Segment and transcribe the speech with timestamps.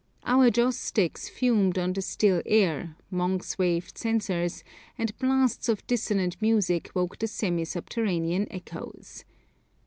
[0.23, 4.63] Our joss sticks fumed on the still air, monks waved censers,
[4.97, 9.25] and blasts of dissonant music woke the semi subterranean echoes.